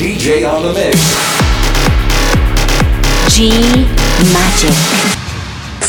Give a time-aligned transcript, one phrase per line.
[0.00, 0.96] DJ on the mix.
[3.36, 3.50] G
[4.32, 4.74] Magic.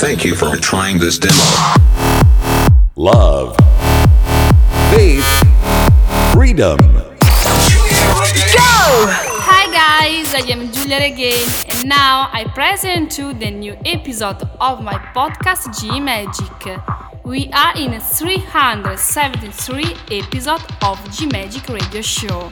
[0.01, 1.33] Thank you for trying this demo.
[2.97, 3.55] Love.
[4.91, 5.23] Faith.
[6.33, 6.77] Freedom.
[6.77, 7.07] Go!
[9.47, 14.83] Hi guys, I am Giulia again, and now I present you the new episode of
[14.83, 16.81] my podcast G Magic.
[17.23, 22.51] We are in 373 episode of G Magic Radio Show.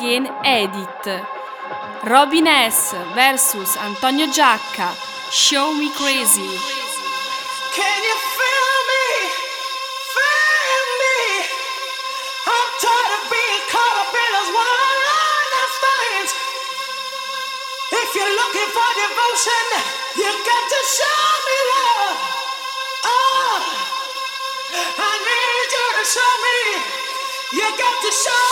[0.00, 1.04] Again Edit.
[2.08, 4.96] Robin S vs Antonio Giacca.
[5.30, 6.56] Show me crazy.
[7.76, 9.06] Can you feel me?
[10.16, 11.20] Feel me.
[12.48, 14.68] I'm tired of being caught up in this one
[15.60, 16.30] of things.
[18.00, 19.66] If you're looking for devotion,
[20.16, 22.16] you got to show me love.
[23.04, 23.52] Oh,
[24.96, 26.58] I need you to show me.
[27.52, 28.49] You got to show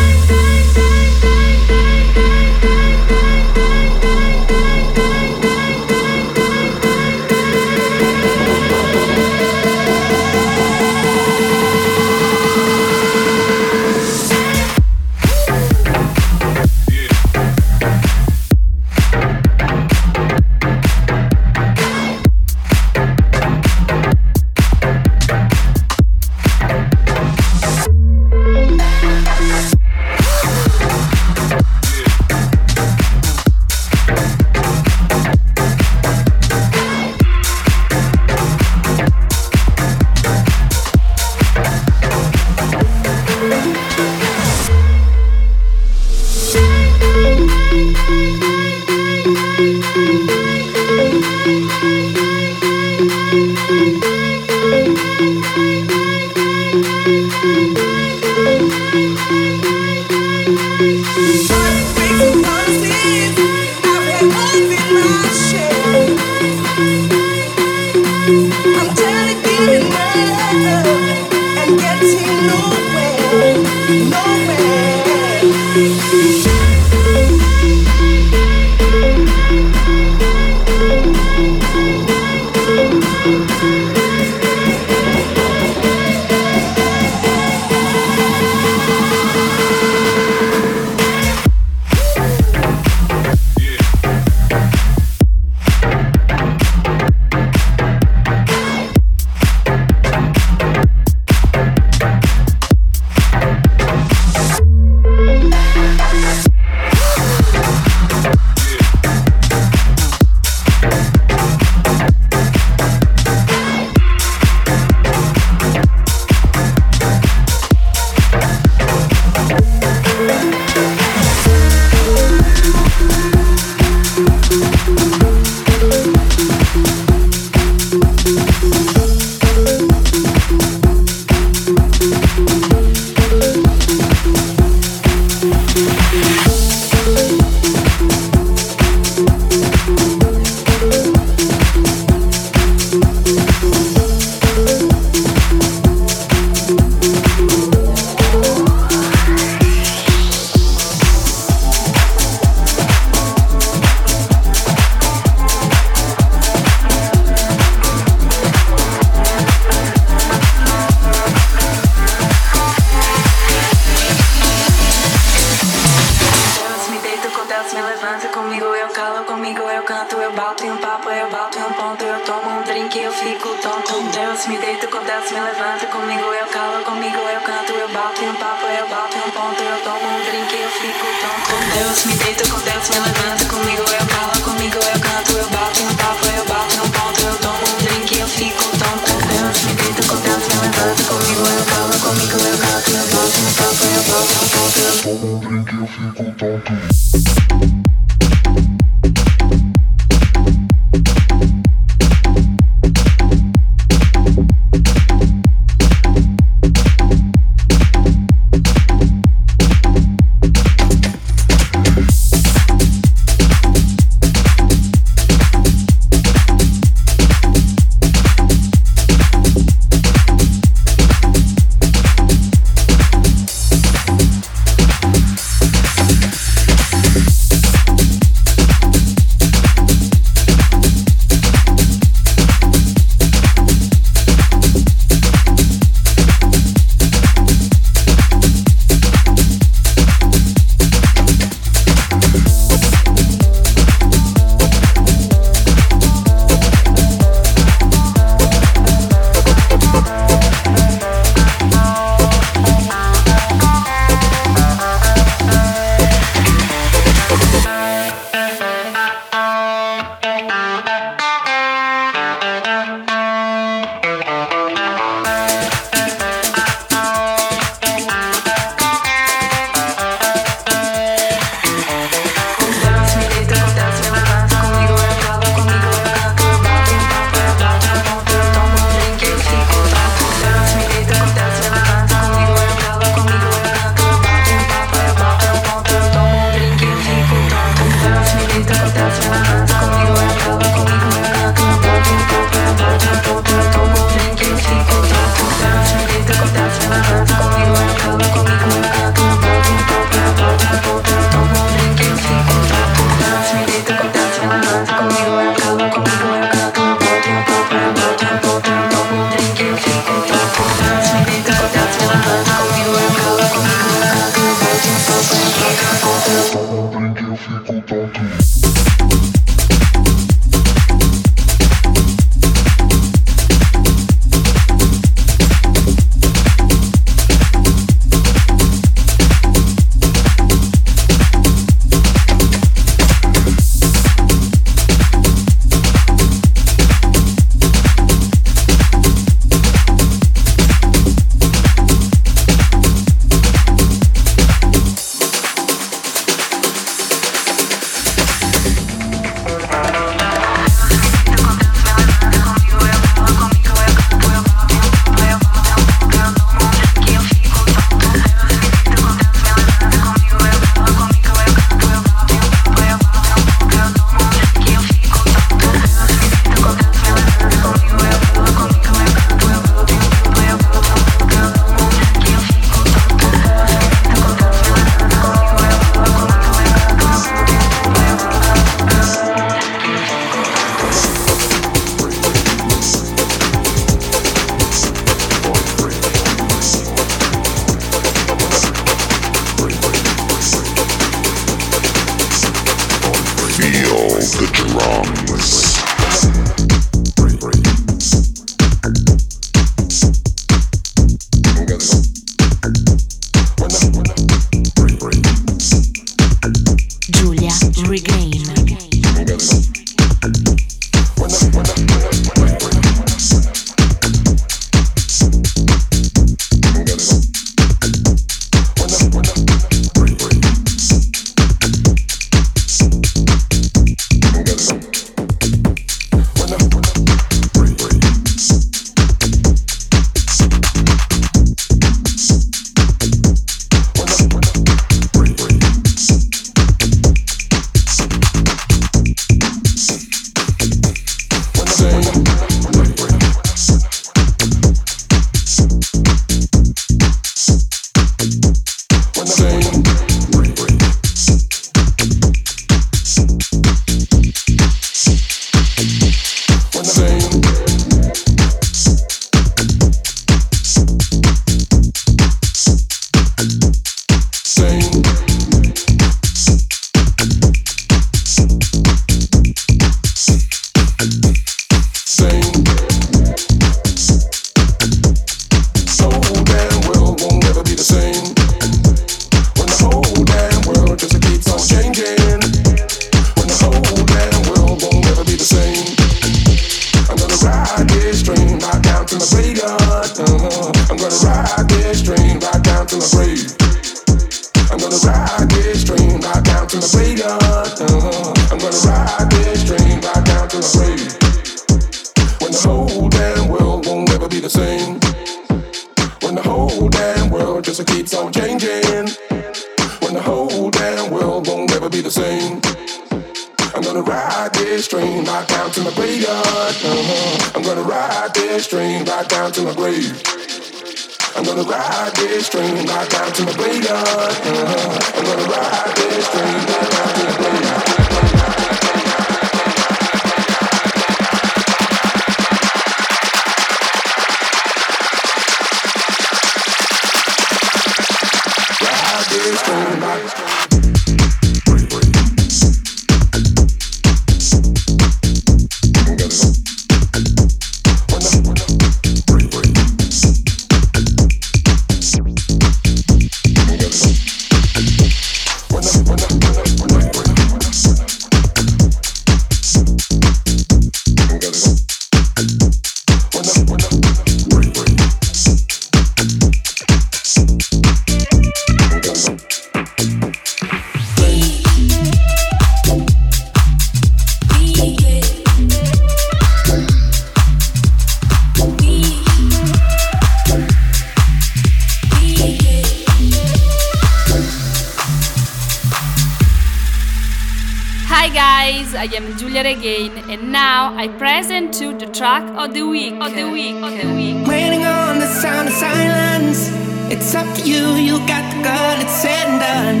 [589.14, 593.14] am Giulia Regain, and now I present to the track of the week.
[593.20, 593.76] Of the week.
[593.76, 594.46] Of the week.
[594.46, 596.70] Waiting on the sound of silence.
[597.10, 597.94] It's up to you.
[597.94, 599.00] You got the gun.
[599.00, 600.00] It's said and done.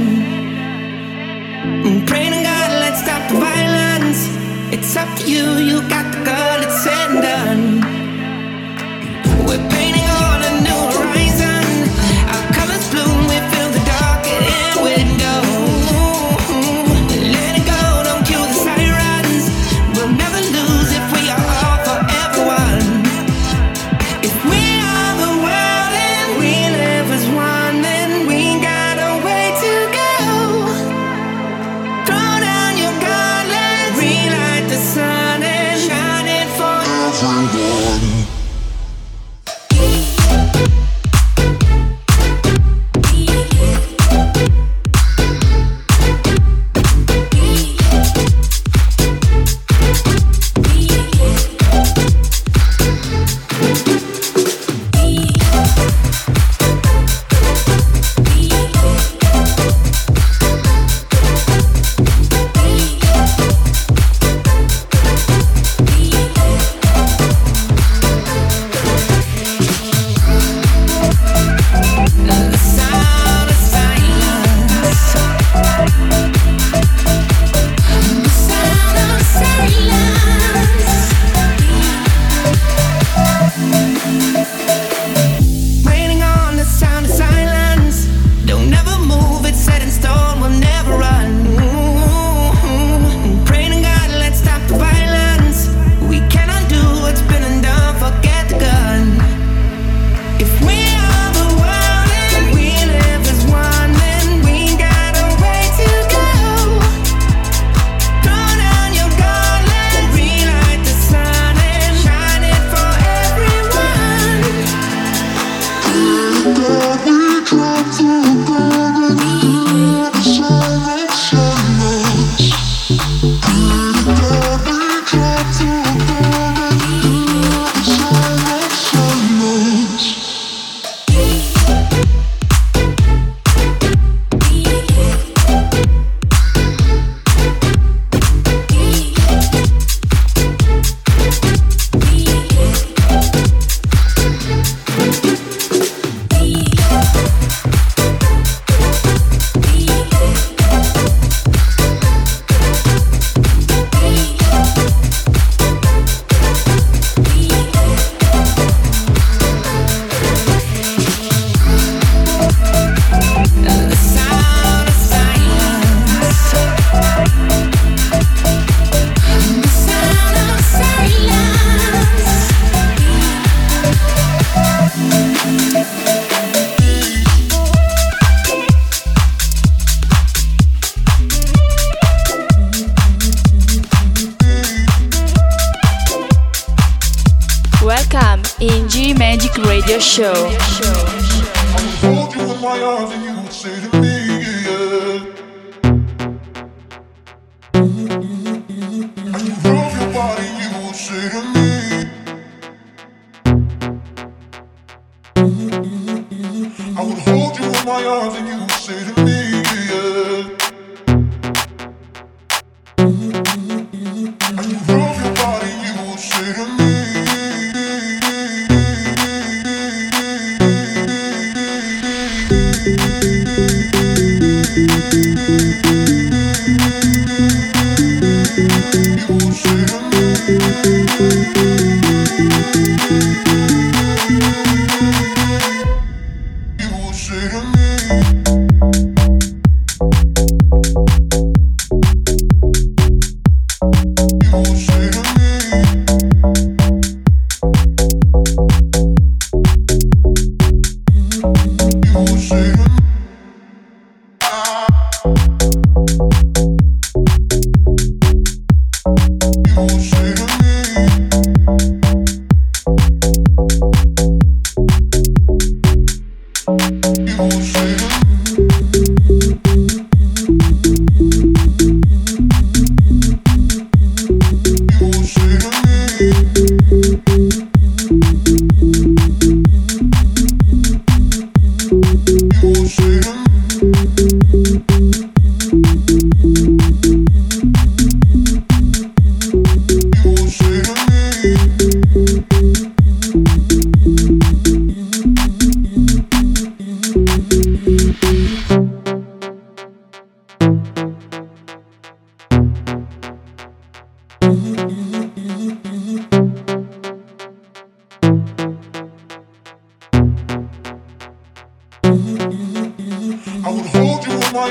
[1.84, 4.28] Mm, praying to God, let's stop the violence.
[4.74, 5.56] It's up to you.
[5.58, 6.62] You got the gun.
[6.62, 7.62] It's said and done.
[9.46, 9.97] We're painting.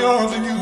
[0.00, 0.57] my arms and you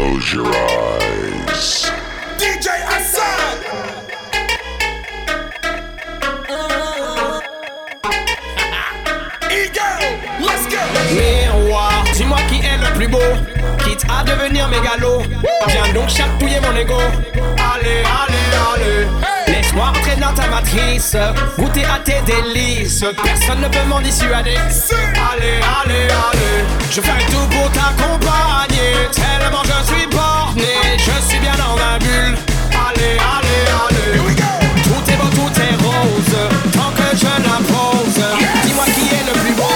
[0.00, 1.92] Close your eyes.
[2.38, 3.58] DJ Assad!
[11.12, 13.18] Miroir, dis-moi qui est le plus beau,
[13.84, 15.20] quitte à devenir mégalo.
[15.66, 16.96] Viens donc chatouiller mon ego.
[17.58, 19.39] Allez, allez, allez.
[19.74, 21.16] Montrer dans ta matrice,
[21.58, 23.04] goûter à tes délices.
[23.22, 24.56] Personne ne peut m'en dissuader.
[24.56, 29.08] Allez, allez, allez, je ferai tout pour t'accompagner.
[29.12, 32.36] Tellement je suis borné, je suis bien dans ma bulle.
[32.72, 34.18] Allez, allez, allez,
[34.82, 36.36] tout est beau, tout est rose,
[36.72, 38.24] tant que je l'impose.
[38.64, 39.70] Dis-moi qui est le plus beau.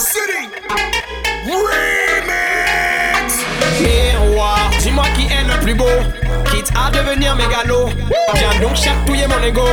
[0.00, 0.48] City
[3.82, 5.84] Miroir, dis-moi qui est le plus beau.
[6.50, 7.90] Quitte à devenir mégalo.
[8.34, 9.66] Viens donc chatouiller mon ego.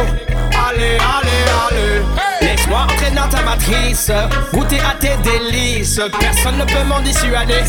[0.68, 2.02] Allez, allez, allez.
[2.42, 4.12] Laisse-moi entrer dans ta matrice.
[4.54, 6.02] Goûter à tes délices.
[6.20, 7.64] Personne ne peut m'en dissuader.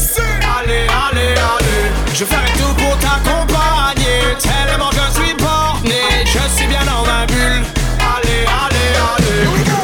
[0.58, 2.12] Allez, allez, allez.
[2.12, 4.34] Je ferai tout pour t'accompagner.
[4.40, 7.62] Tellement je suis borné Je suis bien dans ma bulle.
[8.00, 9.77] Allez, allez, allez.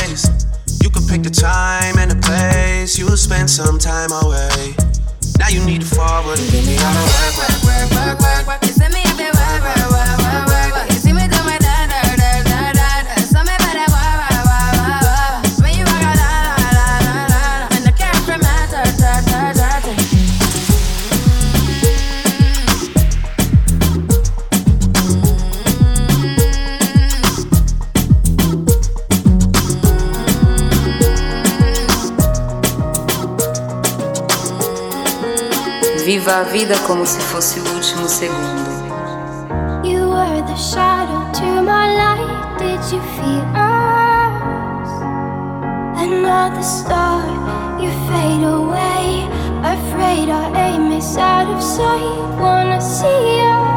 [0.00, 0.26] days.
[0.82, 2.98] You could pick the time and the place.
[2.98, 4.74] You'll spend some time away.
[5.38, 8.46] Now you need to forward and get me out of work, work, work, work, work,
[8.46, 8.64] work.
[8.64, 10.49] Send me up there, work, work, work, work.
[36.20, 38.68] Viva a vida como se fosse o último segundo.
[39.82, 42.58] You were the shadow to my light.
[42.58, 44.90] Did you feel us?
[45.96, 47.24] Another star,
[47.80, 49.30] you fade away.
[49.64, 52.38] Afraid our aim is out of sight.
[52.38, 53.69] Wanna see you.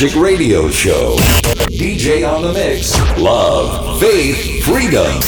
[0.00, 1.18] Magic Radio Show.
[1.68, 2.98] DJ on the Mix.
[3.18, 5.20] Love, Faith, Freedom.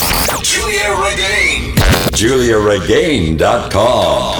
[0.42, 1.74] Giulia Regain.
[2.16, 4.34] GiuliaRegain.com.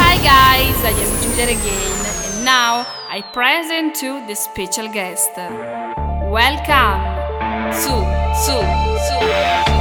[0.00, 1.92] Hi guys, I am Giulia Regain,
[2.32, 5.36] and now I present to the special guest.
[5.36, 6.64] Welcome
[7.82, 7.92] to,
[8.40, 9.75] ZHU ZHU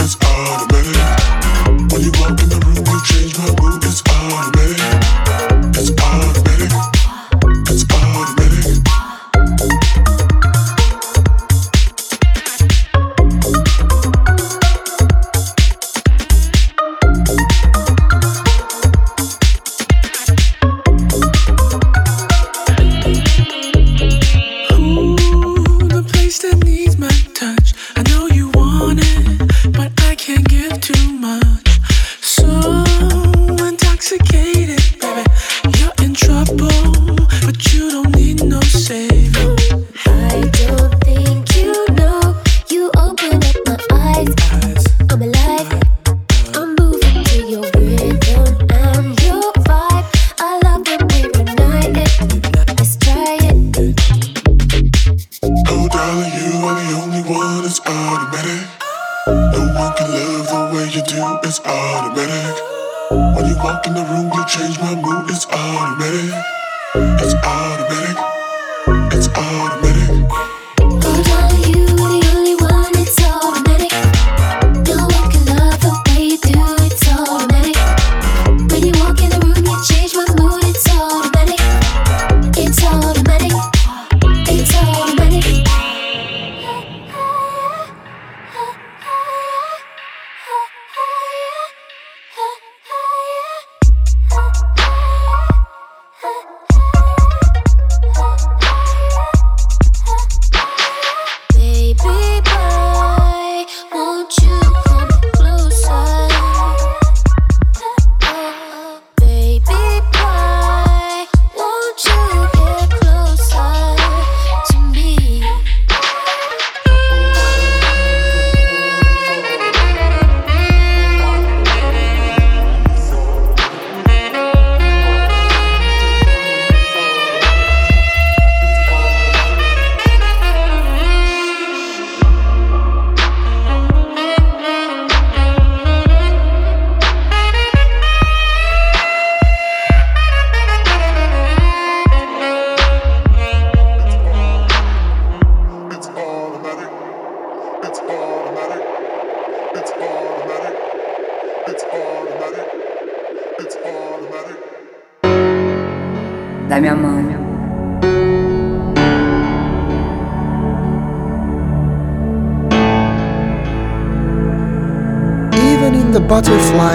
[0.00, 0.23] you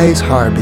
[0.10, 0.59] butterfly's heartbeat,